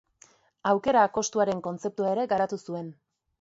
[0.69, 2.91] Aukera-kostuaren kontzeptua ere garatu zuen.